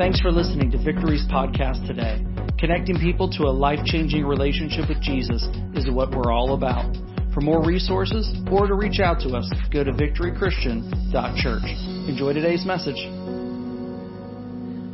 [0.00, 2.24] Thanks for listening to Victory's podcast today.
[2.58, 6.96] Connecting people to a life changing relationship with Jesus is what we're all about.
[7.34, 12.08] For more resources or to reach out to us, go to victorychristian.church.
[12.08, 12.96] Enjoy today's message.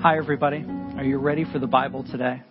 [0.03, 0.65] Hi, everybody.
[0.97, 2.43] Are you ready for the Bible today?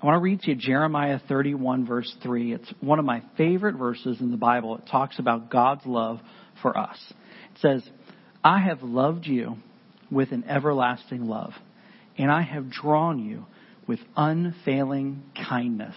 [0.00, 2.54] I want to read to you Jeremiah 31, verse 3.
[2.54, 4.76] It's one of my favorite verses in the Bible.
[4.76, 6.20] It talks about God's love
[6.62, 6.98] for us.
[7.52, 7.82] It says,
[8.44, 9.56] I have loved you
[10.10, 11.52] with an everlasting love,
[12.16, 13.46] and I have drawn you
[13.86, 15.96] with unfailing kindness.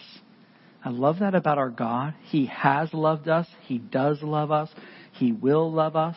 [0.84, 2.14] I love that about our God.
[2.30, 3.48] He has loved us.
[3.64, 4.70] He does love us.
[5.14, 6.16] He will love us.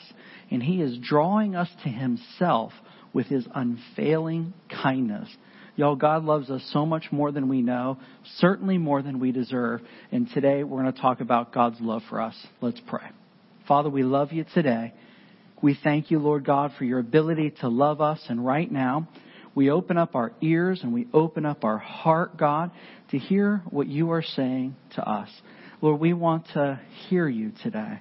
[0.50, 2.72] And He is drawing us to Himself
[3.12, 5.28] with His unfailing kindness.
[5.76, 7.98] Y'all, God loves us so much more than we know,
[8.36, 9.80] certainly more than we deserve.
[10.12, 12.34] And today we're going to talk about God's love for us.
[12.60, 13.08] Let's pray.
[13.66, 14.92] Father, we love you today.
[15.62, 18.20] We thank you, Lord God, for your ability to love us.
[18.28, 19.08] And right now,
[19.54, 22.70] we open up our ears and we open up our heart, God,
[23.10, 25.28] to hear what you are saying to us.
[25.80, 28.00] Lord, we want to hear you today.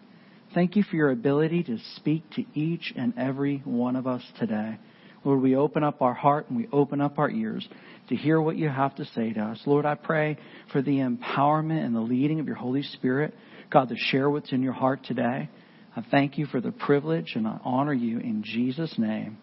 [0.53, 4.77] Thank you for your ability to speak to each and every one of us today.
[5.23, 7.67] Lord, we open up our heart and we open up our ears
[8.09, 9.59] to hear what you have to say to us.
[9.65, 10.37] Lord, I pray
[10.71, 13.33] for the empowerment and the leading of your Holy Spirit,
[13.69, 15.49] God, to share what's in your heart today.
[15.95, 19.37] I thank you for the privilege and I honor you in Jesus' name.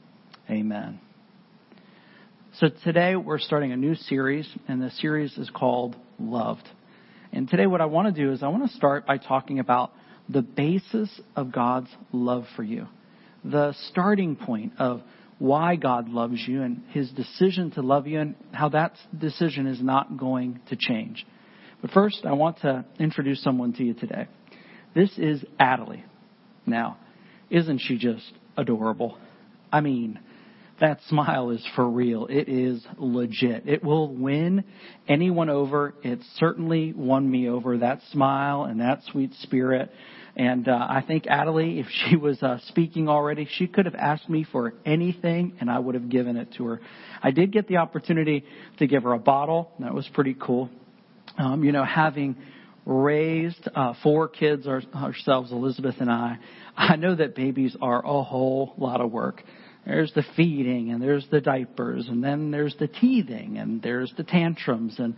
[0.50, 1.00] Amen.
[2.60, 6.66] So today we're starting a new series, and the series is called Loved.
[7.30, 9.92] And today what I want to do is I want to start by talking about
[10.30, 12.86] the basis of God's love for you,
[13.44, 15.02] the starting point of
[15.38, 19.82] why God loves you and his decision to love you and how that decision is
[19.82, 21.26] not going to change.
[21.82, 24.28] But first, I want to introduce someone to you today.
[24.94, 26.04] This is Adelie.
[26.64, 26.96] Now,
[27.50, 29.18] isn't she just adorable?
[29.70, 30.20] I mean,
[30.80, 32.26] that smile is for real.
[32.26, 33.68] It is legit.
[33.68, 34.64] It will win
[35.08, 35.94] anyone over.
[36.02, 37.78] It certainly won me over.
[37.78, 39.90] That smile and that sweet spirit.
[40.36, 44.28] And uh, I think Adelie, if she was uh, speaking already, she could have asked
[44.28, 46.80] me for anything, and I would have given it to her.
[47.22, 48.44] I did get the opportunity
[48.78, 49.72] to give her a bottle.
[49.80, 50.68] That was pretty cool.
[51.38, 52.36] Um, you know, having
[52.84, 56.36] raised uh, four kids our, ourselves, Elizabeth and I,
[56.76, 59.42] I know that babies are a whole lot of work.
[59.86, 64.24] There's the feeding, and there's the diapers, and then there's the teething, and there's the
[64.24, 65.14] tantrums, and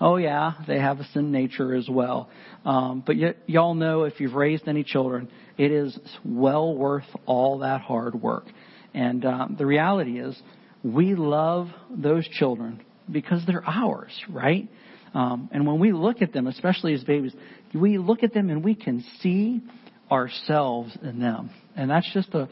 [0.00, 2.30] oh yeah, they have a sin nature as well.
[2.64, 5.28] Um, but y- y'all know if you've raised any children,
[5.58, 8.44] it is well worth all that hard work.
[8.94, 10.40] And um, the reality is,
[10.84, 12.80] we love those children
[13.10, 14.68] because they're ours, right?
[15.14, 17.34] Um, and when we look at them, especially as babies,
[17.74, 19.62] we look at them and we can see
[20.10, 21.50] ourselves in them.
[21.76, 22.48] And that's just a,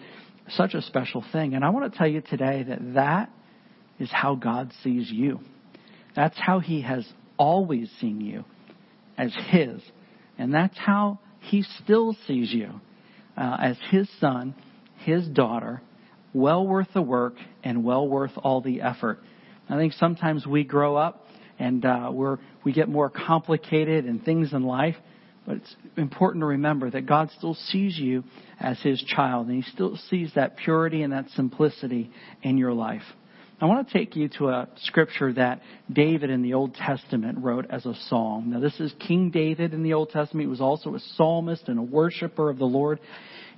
[0.56, 1.54] such a special thing.
[1.54, 3.30] And I want to tell you today that that
[3.98, 5.40] is how God sees you.
[6.16, 7.06] That's how He has
[7.36, 8.44] always seen you
[9.16, 9.80] as His.
[10.38, 12.80] And that's how He still sees you
[13.36, 14.54] uh, as His son,
[15.04, 15.82] His daughter,
[16.32, 19.20] well worth the work and well worth all the effort.
[19.68, 21.24] I think sometimes we grow up
[21.58, 24.96] and uh, we're, we get more complicated in things in life.
[25.46, 28.24] But it's important to remember that God still sees you
[28.58, 32.10] as His child, and He still sees that purity and that simplicity
[32.42, 33.02] in your life.
[33.62, 35.60] I want to take you to a scripture that
[35.92, 38.50] David in the Old Testament wrote as a psalm.
[38.50, 40.44] Now, this is King David in the Old Testament.
[40.44, 43.00] He was also a psalmist and a worshiper of the Lord.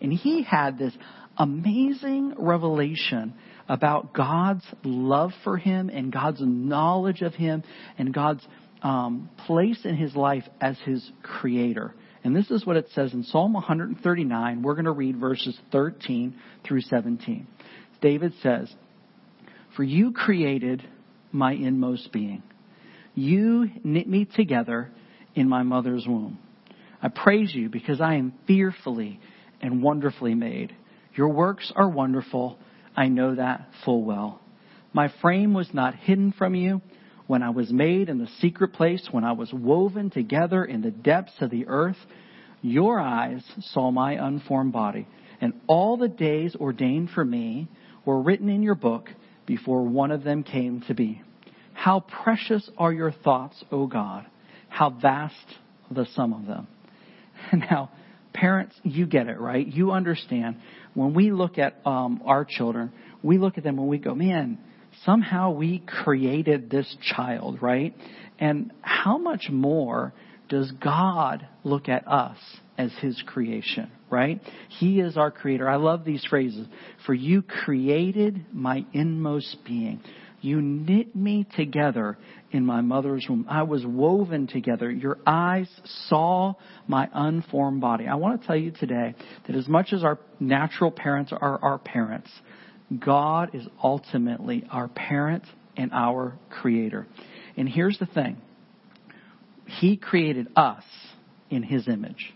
[0.00, 0.92] And he had this
[1.38, 3.34] amazing revelation
[3.69, 7.62] about God's love for him and God's knowledge of him
[7.97, 8.44] and God's
[8.82, 11.94] um, place in his life as his creator.
[12.25, 14.62] And this is what it says in Psalm 139.
[14.62, 16.34] We're going to read verses 13
[16.66, 17.47] through 17.
[18.00, 18.72] David says,
[19.76, 20.87] For you created
[21.31, 22.42] my inmost being.
[23.15, 24.91] You knit me together
[25.34, 26.38] in my mother's womb.
[27.00, 29.21] I praise you because I am fearfully
[29.60, 30.75] and wonderfully made.
[31.15, 32.59] Your works are wonderful.
[32.97, 34.41] I know that full well.
[34.92, 36.80] My frame was not hidden from you
[37.33, 40.91] when I was made in the secret place, when I was woven together in the
[40.91, 41.97] depths of the earth.
[42.61, 43.43] Your eyes
[43.73, 45.09] saw my unformed body,
[45.41, 47.69] and all the days ordained for me
[48.05, 49.09] were written in your book
[49.47, 51.23] before one of them came to be.
[51.73, 54.27] How precious are your thoughts, O God!
[54.69, 55.34] How vast
[55.91, 56.67] the sum of them.
[57.55, 57.93] Now,
[58.34, 59.67] parents, you get it, right?
[59.67, 60.57] You understand.
[60.93, 62.93] When we look at um, our children,
[63.23, 64.59] we look at them and we go, man,
[65.04, 67.95] somehow we created this child, right?
[68.39, 70.13] And how much more
[70.49, 72.37] does God look at us
[72.77, 74.41] as His creation, right?
[74.69, 75.69] He is our creator.
[75.69, 76.66] I love these phrases.
[77.07, 80.01] For you created my inmost being.
[80.41, 82.19] You knit me together
[82.51, 83.47] in my mother's womb.
[83.48, 84.91] I was woven together.
[84.91, 85.69] Your eyes
[86.09, 86.55] saw
[86.89, 88.09] my unformed body.
[88.09, 89.15] I want to tell you today
[89.47, 92.28] that as much as our natural parents are our parents,
[92.99, 95.45] God is ultimately our parent
[95.77, 97.07] and our creator.
[97.57, 98.41] And here's the thing.
[99.67, 100.84] He created us
[101.51, 102.34] in His image,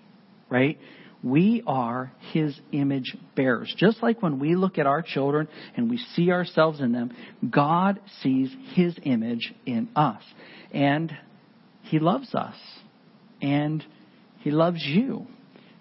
[0.49, 0.79] right?
[1.23, 3.75] We are His image bearers.
[3.77, 7.13] Just like when we look at our children and we see ourselves in them,
[7.51, 10.23] God sees His image in us.
[10.73, 11.13] And
[11.83, 12.57] He loves us.
[13.43, 13.85] And
[14.39, 15.27] He loves you.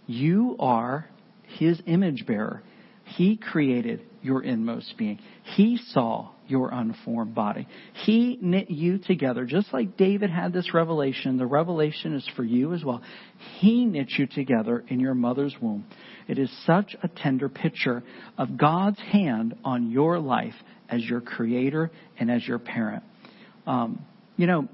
[0.08, 1.08] You are
[1.44, 2.64] His image bearer.
[3.06, 5.19] He created your inmost being.
[5.56, 7.68] He saw your unformed body.
[7.94, 11.38] He knit you together, just like David had this revelation.
[11.38, 13.02] The revelation is for you as well.
[13.60, 15.86] He knit you together in your mother's womb.
[16.28, 18.04] It is such a tender picture
[18.38, 20.56] of God's hand on your life
[20.90, 23.04] as your creator and as your parent.
[23.68, 24.04] Um,
[24.38, 24.68] you know,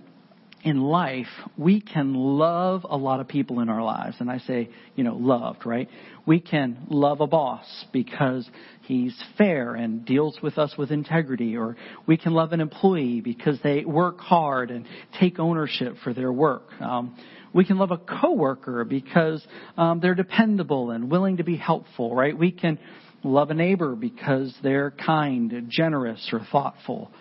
[0.64, 1.28] in life,
[1.58, 4.18] we can love a lot of people in our lives.
[4.20, 5.90] And I say, you know, loved, right?
[6.26, 8.48] We can love a boss because
[8.84, 11.58] he's fair and deals with us with integrity.
[11.58, 14.86] Or we can love an employee because they work hard and
[15.20, 16.70] take ownership for their work.
[16.80, 17.18] Um,
[17.54, 19.46] we can love a coworker because
[19.78, 22.38] um, they're dependable and willing to be helpful, right?
[22.38, 22.80] We can
[23.24, 27.12] love a neighbor because they're kind, generous, or thoughtful.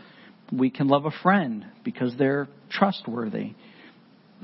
[0.53, 3.55] We can love a friend because they're trustworthy.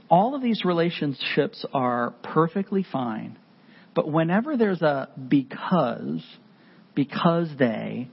[0.09, 3.39] All of these relationships are perfectly fine.
[3.95, 6.23] But whenever there's a because,
[6.95, 8.09] because they,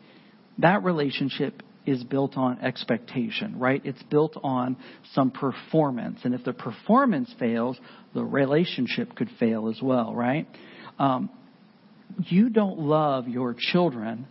[0.59, 3.81] that relationship is built on expectation, right?
[3.83, 4.77] It's built on
[5.13, 6.21] some performance.
[6.23, 7.77] And if the performance fails,
[8.13, 10.47] the relationship could fail as well, right?
[10.97, 11.29] Um,
[12.27, 14.27] you don't love your children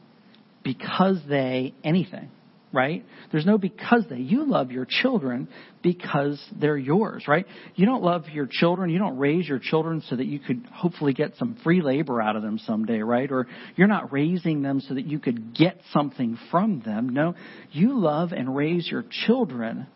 [0.64, 2.30] because they anything
[2.72, 3.04] right?
[3.30, 4.16] There's no because they.
[4.16, 5.48] You love your children
[5.82, 7.46] because they're yours, right?
[7.74, 8.90] You don't love your children.
[8.90, 12.36] You don't raise your children so that you could hopefully get some free labor out
[12.36, 13.30] of them someday, right?
[13.30, 13.46] Or
[13.76, 17.10] you're not raising them so that you could get something from them.
[17.10, 17.34] No,
[17.70, 19.86] you love and raise your children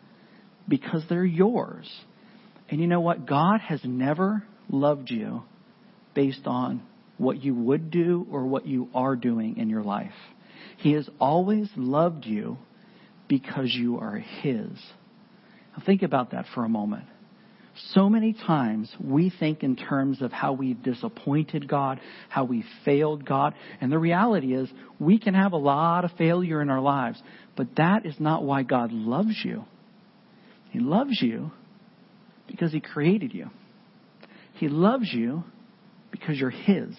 [0.67, 1.89] because they're yours.
[2.69, 3.25] And you know what?
[3.25, 5.43] God has never loved you
[6.13, 6.81] based on
[7.17, 10.11] what you would do or what you are doing in your life.
[10.77, 12.57] He has always loved you
[13.27, 14.69] because you are His.
[15.75, 17.05] Now think about that for a moment.
[17.93, 23.23] So many times we think in terms of how we've disappointed God, how we failed
[23.23, 24.67] God, and the reality is
[24.99, 27.21] we can have a lot of failure in our lives,
[27.55, 29.65] but that is not why God loves you.
[30.71, 31.51] He loves you
[32.47, 33.51] because He created you.
[34.55, 35.43] He loves you
[36.09, 36.95] because you're His.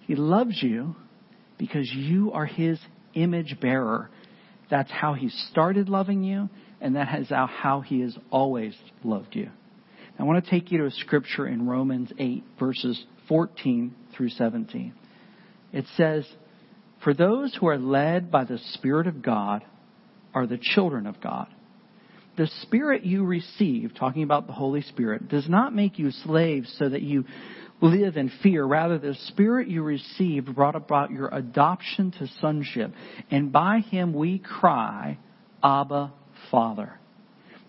[0.00, 0.96] He loves you
[1.58, 2.80] because you are His
[3.14, 4.10] image bearer.
[4.70, 6.48] That's how He started loving you,
[6.80, 8.74] and that is how He has always
[9.04, 9.50] loved you.
[10.18, 14.92] I want to take you to a scripture in Romans 8, verses 14 through 17.
[15.72, 16.26] It says,
[17.02, 19.64] For those who are led by the Spirit of God
[20.34, 21.48] are the children of God.
[22.40, 26.88] The Spirit you receive, talking about the Holy Spirit, does not make you slaves so
[26.88, 27.26] that you
[27.82, 28.64] live in fear.
[28.64, 32.94] Rather, the Spirit you received brought about your adoption to sonship.
[33.30, 35.18] And by Him we cry,
[35.62, 36.14] Abba,
[36.50, 36.99] Father.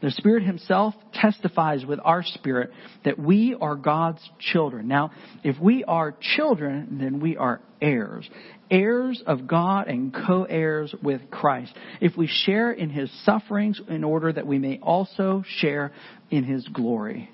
[0.02, 2.72] The Spirit Himself testifies with our spirit
[3.06, 4.88] that we are God's children.
[4.88, 5.12] Now,
[5.44, 8.28] if we are children, then we are heirs.
[8.72, 11.74] Heirs of God and co-heirs with Christ.
[12.00, 15.92] If we share in His sufferings in order that we may also share
[16.32, 17.30] in His glory.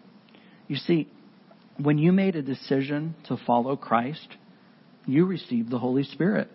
[0.67, 1.07] You see,
[1.81, 4.27] when you made a decision to follow Christ,
[5.05, 6.49] you received the Holy Spirit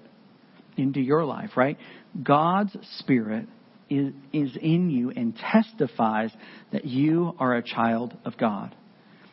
[0.76, 1.78] into your life, right?
[2.22, 3.46] God's Spirit
[3.92, 6.30] is, is in you and testifies
[6.72, 8.74] that you are a child of God.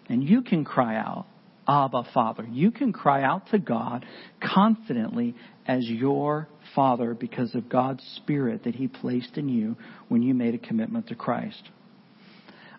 [0.07, 1.25] And you can cry out,
[1.67, 2.45] Abba, Father.
[2.49, 4.05] You can cry out to God
[4.41, 5.35] confidently
[5.67, 10.55] as your Father because of God's Spirit that He placed in you when you made
[10.55, 11.61] a commitment to Christ.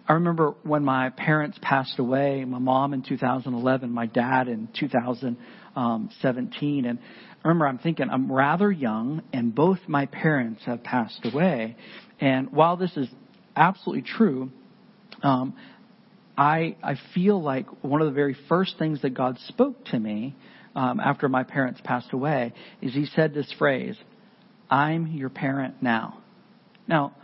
[0.09, 5.39] I remember when my parents passed away, my mom in 2011, my dad in 2017.
[5.77, 6.11] Um,
[6.87, 11.77] and I remember I'm thinking, I'm rather young, and both my parents have passed away.
[12.21, 13.09] And while this is
[13.57, 14.51] absolutely true,
[15.23, 15.55] um,
[16.37, 20.35] I, I feel like one of the very first things that God spoke to me
[20.75, 23.97] um, after my parents passed away is He said this phrase,
[24.71, 26.19] I'm your parent now.
[26.87, 27.15] Now,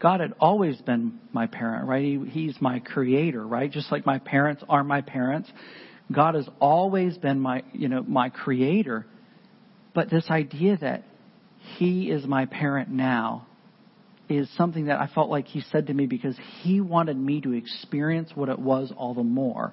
[0.00, 2.02] God had always been my parent, right?
[2.04, 3.70] He, he's my creator, right?
[3.70, 5.50] Just like my parents are my parents.
[6.12, 9.06] God has always been my, you know, my creator.
[9.96, 11.02] But this idea that
[11.78, 13.46] He is my parent now
[14.28, 17.52] is something that I felt like he said to me because he wanted me to
[17.52, 19.72] experience what it was all the more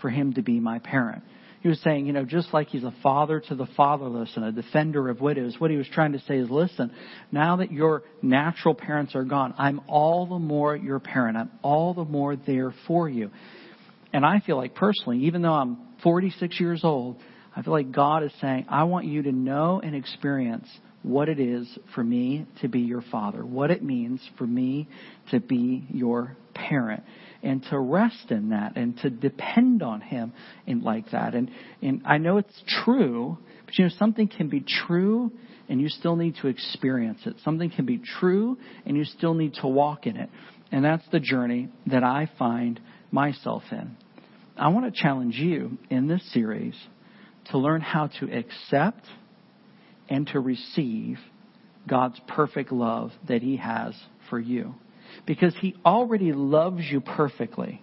[0.00, 1.22] for him to be my parent.
[1.60, 4.52] He was saying, you know, just like he's a father to the fatherless and a
[4.52, 6.92] defender of widows, what he was trying to say is, listen,
[7.32, 11.36] now that your natural parents are gone, I'm all the more your parent.
[11.36, 13.32] I'm all the more there for you.
[14.12, 17.16] And I feel like personally, even though I'm 46 years old,
[17.58, 20.68] I feel like God is saying, I want you to know and experience
[21.02, 24.86] what it is for me to be your father, what it means for me
[25.32, 27.02] to be your parent,
[27.42, 30.32] and to rest in that and to depend on Him
[30.68, 31.34] like that.
[31.34, 31.50] And,
[31.82, 33.36] and I know it's true,
[33.66, 35.32] but you know, something can be true
[35.68, 37.34] and you still need to experience it.
[37.44, 40.30] Something can be true and you still need to walk in it.
[40.70, 42.78] And that's the journey that I find
[43.10, 43.96] myself in.
[44.56, 46.76] I want to challenge you in this series
[47.50, 49.04] to learn how to accept
[50.08, 51.18] and to receive
[51.86, 53.94] God's perfect love that He has
[54.28, 54.74] for you.
[55.26, 57.82] Because He already loves you perfectly.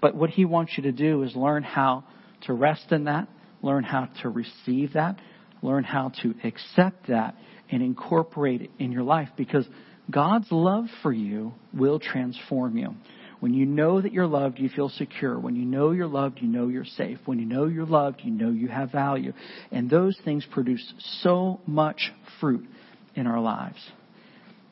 [0.00, 2.04] But what He wants you to do is learn how
[2.42, 3.28] to rest in that,
[3.62, 5.20] learn how to receive that,
[5.62, 7.34] learn how to accept that,
[7.70, 9.28] and incorporate it in your life.
[9.36, 9.66] Because
[10.10, 12.94] God's love for you will transform you.
[13.40, 15.38] When you know that you're loved, you feel secure.
[15.38, 17.18] When you know you're loved, you know you're safe.
[17.24, 19.32] When you know you're loved, you know you have value.
[19.72, 20.92] And those things produce
[21.22, 22.68] so much fruit
[23.14, 23.78] in our lives.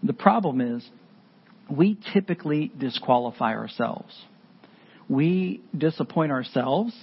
[0.03, 0.87] The problem is,
[1.71, 4.15] we typically disqualify ourselves.
[5.09, 6.95] We disappoint ourselves,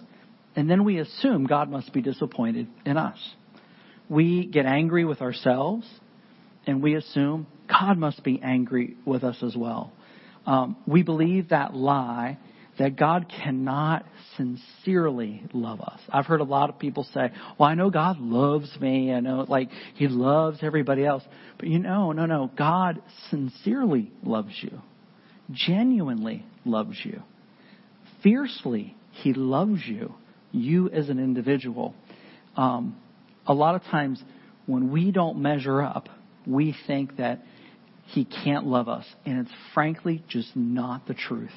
[0.55, 3.17] and then we assume God must be disappointed in us.
[4.07, 5.87] We get angry with ourselves,
[6.67, 9.91] and we assume God must be angry with us as well
[10.45, 12.37] um, we believe that lie
[12.77, 15.99] that God cannot sincerely love us.
[16.09, 19.13] I've heard a lot of people say, well, I know God loves me.
[19.13, 21.23] I know, like, He loves everybody else.
[21.57, 22.51] But you know, no, no.
[22.57, 24.81] God sincerely loves you.
[25.51, 27.21] Genuinely loves you.
[28.23, 30.13] Fiercely, He loves you.
[30.51, 31.93] You as an individual.
[32.57, 32.97] Um,
[33.47, 34.21] a lot of times,
[34.65, 36.09] when we don't measure up,
[36.45, 37.41] we think that
[38.05, 39.05] he can't love us.
[39.25, 41.51] And it's frankly just not the truth.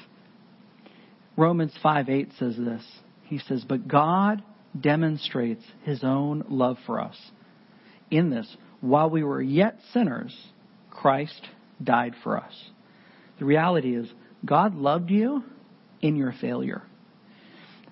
[1.37, 2.83] Romans 5 8 says this.
[3.23, 4.43] He says, But God
[4.79, 7.15] demonstrates his own love for us.
[8.11, 10.35] In this, while we were yet sinners,
[10.89, 11.47] Christ
[11.81, 12.53] died for us.
[13.37, 14.11] The reality is,
[14.43, 15.43] God loved you
[16.01, 16.81] in your failure.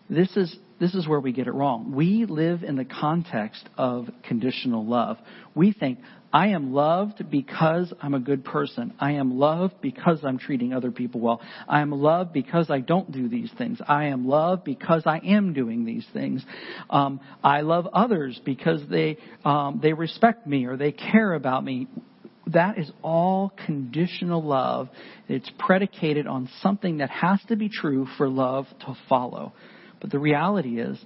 [0.10, 1.94] This is this is where we get it wrong.
[1.94, 5.18] We live in the context of conditional love.
[5.56, 6.00] We think,
[6.34, 8.94] I am loved because I'm a good person.
[9.00, 11.42] I am loved because I'm treating other people well.
[11.68, 13.80] I am loved because I don't do these things.
[13.88, 16.44] I am loved because I am doing these things.
[16.90, 21.88] Um, I love others because they um, they respect me or they care about me.
[22.48, 24.90] That is all conditional love.
[25.28, 29.54] It's predicated on something that has to be true for love to follow.
[30.02, 30.98] But the reality is,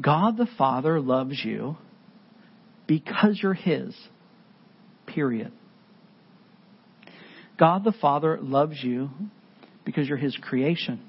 [0.00, 1.76] God the Father loves you
[2.86, 3.94] because you're His.
[5.18, 5.50] Period.
[7.58, 9.10] God the Father loves you
[9.84, 11.00] because you're His creation.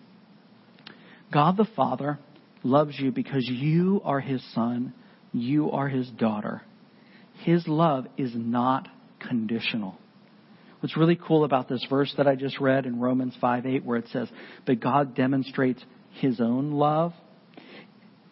[1.32, 2.18] God the Father
[2.64, 4.96] loves you because you are His son,
[5.32, 6.64] you are His daughter.
[7.44, 8.88] His love is not
[9.20, 9.96] conditional.
[10.80, 14.00] What's really cool about this verse that I just read in Romans 5 8, where
[14.00, 14.28] it says,
[14.66, 17.14] But God demonstrates His own love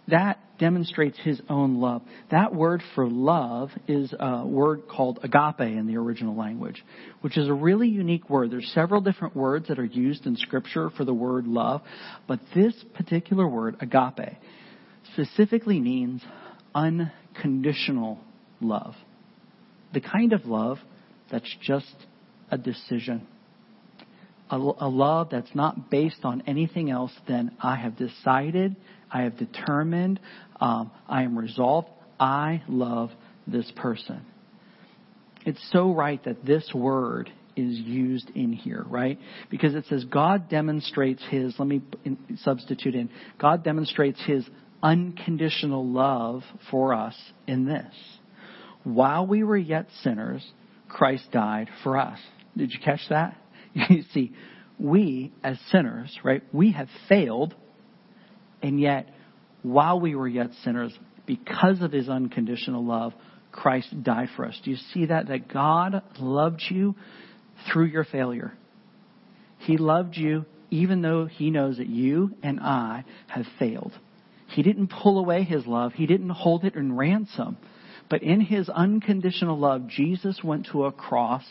[0.07, 2.01] that demonstrates his own love.
[2.31, 6.83] That word for love is a word called agape in the original language,
[7.21, 8.51] which is a really unique word.
[8.51, 11.81] There's several different words that are used in scripture for the word love,
[12.27, 14.37] but this particular word, agape,
[15.13, 16.21] specifically means
[16.73, 18.19] unconditional
[18.61, 18.95] love.
[19.93, 20.79] The kind of love
[21.31, 21.95] that's just
[22.51, 23.27] a decision.
[24.49, 28.75] A, a love that's not based on anything else than I have decided
[29.11, 30.19] I have determined,
[30.59, 33.11] um, I am resolved, I love
[33.45, 34.25] this person.
[35.45, 39.19] It's so right that this word is used in here, right?
[39.49, 41.81] Because it says God demonstrates his, let me
[42.37, 43.09] substitute in,
[43.39, 44.45] God demonstrates his
[44.83, 47.15] unconditional love for us
[47.47, 47.93] in this.
[48.83, 50.45] While we were yet sinners,
[50.87, 52.19] Christ died for us.
[52.55, 53.37] Did you catch that?
[53.89, 54.33] You see,
[54.79, 57.53] we as sinners, right, we have failed
[58.61, 59.09] and yet,
[59.63, 63.13] while we were yet sinners, because of his unconditional love,
[63.51, 64.59] Christ died for us.
[64.63, 65.27] Do you see that?
[65.27, 66.95] That God loved you
[67.71, 68.53] through your failure.
[69.59, 73.93] He loved you even though he knows that you and I have failed.
[74.49, 75.93] He didn't pull away his love.
[75.93, 77.57] He didn't hold it in ransom.
[78.09, 81.43] But in his unconditional love, Jesus went to a cross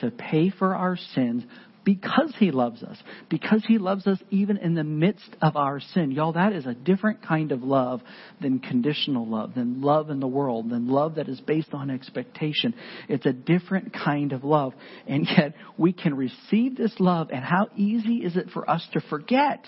[0.00, 1.44] to pay for our sins
[1.84, 2.96] because he loves us.
[3.28, 6.12] Because he loves us even in the midst of our sin.
[6.12, 8.00] Y'all, that is a different kind of love
[8.40, 12.74] than conditional love, than love in the world, than love that is based on expectation.
[13.08, 14.74] It's a different kind of love.
[15.06, 19.00] And yet we can receive this love and how easy is it for us to
[19.00, 19.64] forget?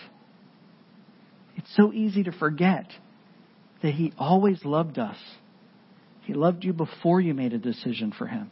[1.56, 2.86] It's so easy to forget
[3.82, 5.16] that he always loved us.
[6.22, 8.50] He loved you before you made a decision for him.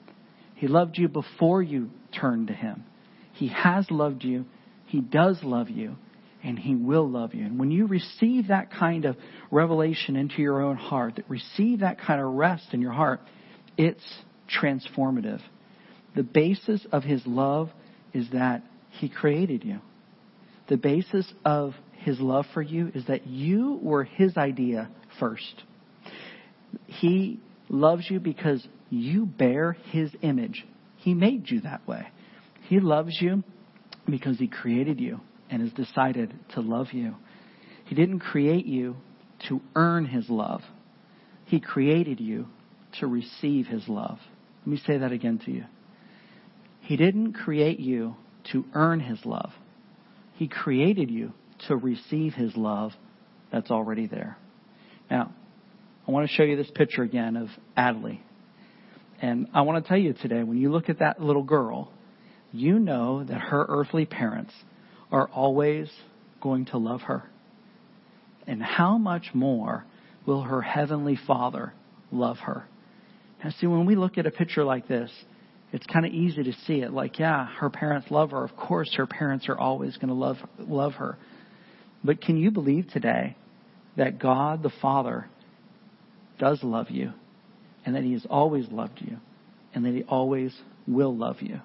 [0.56, 2.84] He loved you before you turned to him.
[3.32, 4.44] He has loved you.
[4.86, 5.96] He does love you.
[6.44, 7.44] And He will love you.
[7.44, 9.16] And when you receive that kind of
[9.50, 13.20] revelation into your own heart, that receive that kind of rest in your heart,
[13.76, 14.02] it's
[14.60, 15.40] transformative.
[16.16, 17.70] The basis of His love
[18.12, 19.78] is that He created you.
[20.68, 25.62] The basis of His love for you is that you were His idea first.
[26.86, 30.66] He loves you because you bear His image.
[30.96, 32.08] He made you that way.
[32.72, 33.44] He loves you
[34.08, 37.16] because He created you and has decided to love you.
[37.84, 38.96] He didn't create you
[39.50, 40.62] to earn His love,
[41.44, 42.46] He created you
[42.98, 44.16] to receive His love.
[44.60, 45.66] Let me say that again to you.
[46.80, 48.16] He didn't create you
[48.52, 49.50] to earn His love,
[50.36, 51.34] He created you
[51.68, 52.92] to receive His love
[53.52, 54.38] that's already there.
[55.10, 55.34] Now,
[56.08, 58.20] I want to show you this picture again of Adley.
[59.20, 61.92] And I want to tell you today, when you look at that little girl,
[62.52, 64.52] you know that her earthly parents
[65.10, 65.90] are always
[66.40, 67.24] going to love her.
[68.46, 69.84] And how much more
[70.26, 71.72] will her heavenly Father
[72.10, 72.64] love her?
[73.42, 75.10] Now, see, when we look at a picture like this,
[75.72, 78.44] it's kind of easy to see it like, yeah, her parents love her.
[78.44, 81.16] Of course, her parents are always going to love, love her.
[82.04, 83.36] But can you believe today
[83.96, 85.26] that God the Father
[86.38, 87.12] does love you
[87.86, 89.16] and that He has always loved you
[89.74, 90.54] and that He always
[90.86, 91.60] will love you?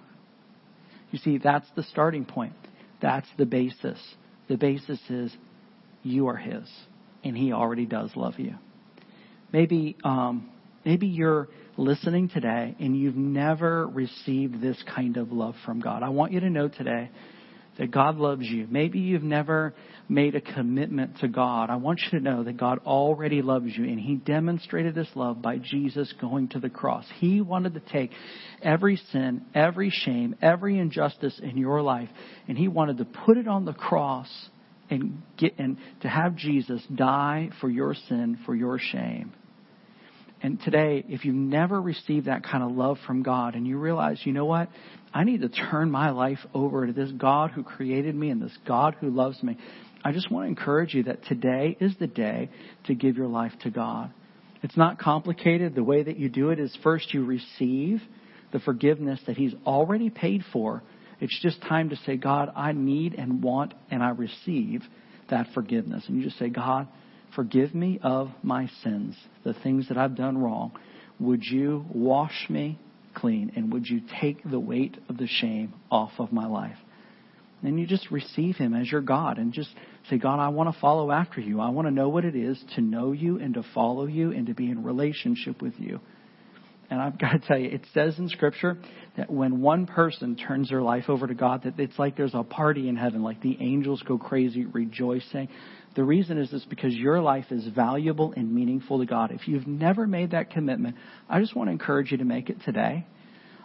[1.11, 2.53] You see, that's the starting point.
[3.01, 3.99] That's the basis.
[4.47, 5.31] The basis is
[6.03, 6.69] you are His,
[7.23, 8.55] and He already does love you.
[9.51, 10.49] Maybe, um,
[10.85, 16.03] maybe you're listening today and you've never received this kind of love from God.
[16.03, 17.09] I want you to know today
[17.77, 18.67] that God loves you.
[18.69, 19.73] Maybe you've never
[20.09, 21.69] made a commitment to God.
[21.69, 25.41] I want you to know that God already loves you and He demonstrated this love
[25.41, 27.05] by Jesus going to the cross.
[27.19, 28.11] He wanted to take
[28.61, 32.09] every sin, every shame, every injustice in your life
[32.47, 34.29] and He wanted to put it on the cross
[34.89, 39.33] and get, and to have Jesus die for your sin, for your shame.
[40.41, 44.19] And today, if you've never received that kind of love from God and you realize,
[44.23, 44.69] you know what?
[45.13, 48.55] I need to turn my life over to this God who created me and this
[48.67, 49.57] God who loves me.
[50.03, 52.49] I just want to encourage you that today is the day
[52.85, 54.11] to give your life to God.
[54.61, 55.73] It's not complicated.
[55.73, 58.01] The way that you do it is first you receive
[58.51, 60.83] the forgiveness that He's already paid for.
[61.19, 64.83] It's just time to say, God, I need and want and I receive
[65.29, 66.03] that forgiveness.
[66.07, 66.87] And you just say, God,
[67.37, 70.71] Forgive me of my sins, the things that I've done wrong.
[71.19, 72.79] Would you wash me
[73.13, 76.77] clean and would you take the weight of the shame off of my life?
[77.61, 79.69] And you just receive Him as your God and just
[80.09, 81.61] say, God, I want to follow after you.
[81.61, 84.47] I want to know what it is to know you and to follow you and
[84.47, 85.99] to be in relationship with you.
[86.89, 88.79] And I've got to tell you, it says in Scripture
[89.15, 92.43] that when one person turns their life over to God, that it's like there's a
[92.43, 95.49] party in heaven, like the angels go crazy rejoicing.
[95.97, 99.31] The reason is this because your life is valuable and meaningful to God.
[99.31, 100.95] If you've never made that commitment,
[101.27, 103.07] I just want to encourage you to make it today.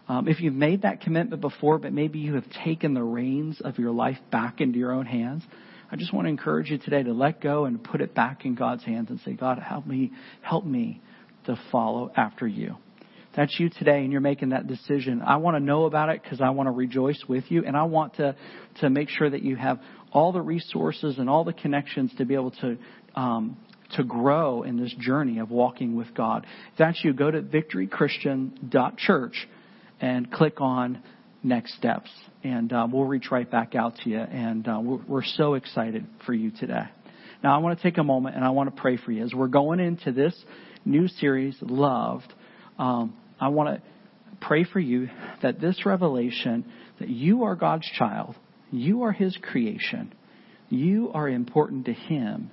[0.08, 3.78] Um, if you've made that commitment before, but maybe you have taken the reins of
[3.78, 5.42] your life back into your own hands,
[5.90, 8.54] I just want to encourage you today to let go and put it back in
[8.54, 11.02] God's hands and say, God, help me, help me
[11.44, 12.76] to follow after you
[13.34, 16.40] that's you today and you're making that decision, I want to know about it because
[16.40, 18.36] I want to rejoice with you and I want to,
[18.80, 19.80] to make sure that you have
[20.12, 22.76] all the resources and all the connections to be able to,
[23.14, 23.56] um,
[23.96, 26.46] to grow in this journey of walking with God.
[26.72, 29.48] If that's you, go to victorychristian.church
[30.00, 31.02] and click on
[31.42, 32.10] next steps
[32.44, 36.06] and uh, we'll reach right back out to you and uh, we're, we're so excited
[36.24, 36.84] for you today.
[37.42, 39.34] Now I want to take a moment and I want to pray for you as
[39.34, 40.34] we're going into this
[40.84, 42.32] new series, Loved.
[42.78, 43.82] Um, I want to
[44.40, 45.08] pray for you
[45.42, 46.64] that this revelation
[47.00, 48.36] that you are God's child,
[48.72, 50.12] you are His creation,
[50.68, 52.50] you are important to Him,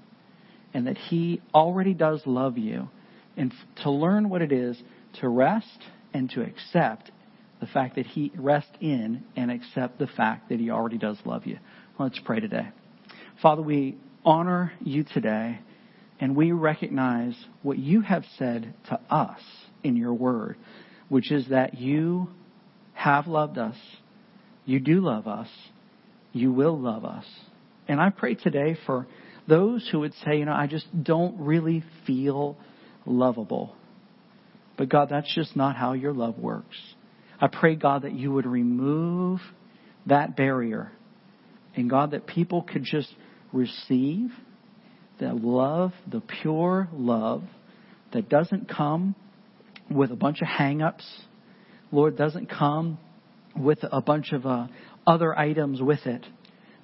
[0.73, 2.89] and that He already does love you,
[3.37, 3.53] and
[3.83, 4.77] to learn what it is
[5.21, 5.79] to rest
[6.13, 7.09] and to accept
[7.59, 11.45] the fact that He rest in and accept the fact that He already does love
[11.45, 11.57] you.
[11.97, 12.69] Let's pray today.
[13.41, 15.59] Father, we honor you today,
[16.19, 19.39] and we recognize what you have said to us
[19.83, 20.57] in your word,
[21.07, 22.29] which is that you
[22.93, 23.77] have loved us,
[24.65, 25.47] you do love us,
[26.31, 27.25] you will love us.
[27.87, 29.07] And I pray today for
[29.47, 32.55] those who would say, you know, I just don't really feel
[33.05, 33.75] lovable.
[34.77, 36.77] But God, that's just not how your love works.
[37.41, 39.39] I pray, God, that you would remove
[40.05, 40.91] that barrier.
[41.75, 43.13] And God, that people could just
[43.51, 44.29] receive
[45.19, 47.43] the love, the pure love
[48.13, 49.15] that doesn't come
[49.89, 51.05] with a bunch of hang ups.
[51.91, 52.99] Lord, doesn't come
[53.55, 54.67] with a bunch of uh,
[55.09, 56.25] other items with it.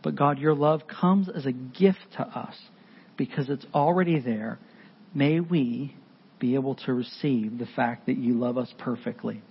[0.03, 2.55] But God, your love comes as a gift to us
[3.17, 4.57] because it's already there.
[5.13, 5.95] May we
[6.39, 9.41] be able to receive the fact that you love us perfectly.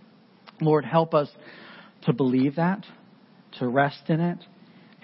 [0.60, 1.30] Lord, help us
[2.02, 2.84] to believe that,
[3.58, 4.44] to rest in it,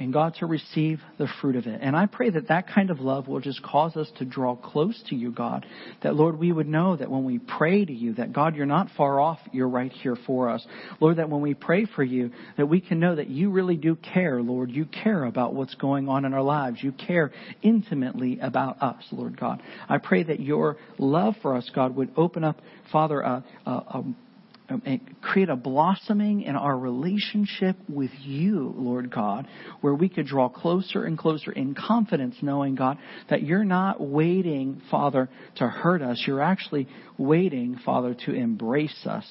[0.01, 1.79] and God to receive the fruit of it.
[1.83, 5.01] And I pray that that kind of love will just cause us to draw close
[5.11, 5.67] to you, God.
[6.03, 8.89] That, Lord, we would know that when we pray to you, that God, you're not
[8.97, 10.67] far off, you're right here for us.
[11.01, 13.95] Lord, that when we pray for you, that we can know that you really do
[13.95, 14.71] care, Lord.
[14.71, 16.83] You care about what's going on in our lives.
[16.83, 19.63] You care intimately about us, Lord God.
[19.87, 22.59] I pray that your love for us, God, would open up,
[22.91, 24.05] Father, a, a, a
[24.71, 29.49] Um, create a blossoming in our relationship with you, Lord God,
[29.81, 32.99] where we could draw closer and closer in confidence, knowing, God,
[33.31, 36.23] that you're not waiting, Father, to hurt us.
[36.25, 36.87] You're actually
[37.19, 39.27] waiting, Father, to embrace us.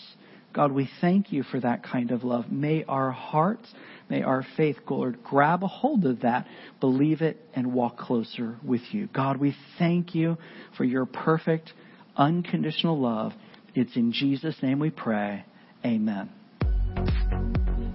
[0.52, 2.52] God, we thank you for that kind of love.
[2.52, 3.72] May our hearts,
[4.10, 6.48] may our faith, Lord, grab a hold of that,
[6.82, 9.08] believe it, and walk closer with you.
[9.14, 10.38] God, we thank you
[10.76, 11.72] for your perfect,
[12.18, 13.34] unconditional love.
[13.76, 15.46] It's in Jesus' name we pray.
[15.86, 16.30] Amen.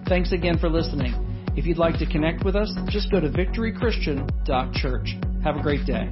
[0.08, 1.14] Thanks again for listening.
[1.56, 5.16] If you'd like to connect with us, just go to victorychristian.church.
[5.44, 6.10] Have a great day.